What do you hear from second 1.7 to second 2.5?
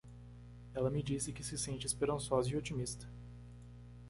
esperançosa